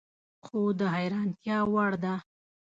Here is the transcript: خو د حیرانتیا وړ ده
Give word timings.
خو 0.45 0.59
د 0.79 0.81
حیرانتیا 0.95 1.57
وړ 1.73 1.91
ده 2.03 2.13